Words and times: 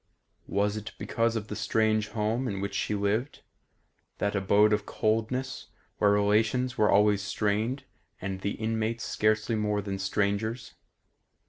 Was 0.47 0.75
it 0.77 0.93
because 0.97 1.35
of 1.35 1.47
the 1.47 1.55
strange 1.55 2.07
home 2.09 2.47
in 2.47 2.59
which 2.59 2.73
she 2.73 2.95
lived; 2.95 3.43
that 4.17 4.35
abode 4.35 4.73
of 4.73 4.87
coldness 4.87 5.67
where 5.99 6.09
relations 6.09 6.75
were 6.75 6.89
always 6.89 7.21
strained 7.21 7.83
and 8.19 8.41
the 8.41 8.53
inmates 8.53 9.03
scarcely 9.03 9.53
more 9.55 9.79
than 9.79 9.99
strangers? 9.99 10.73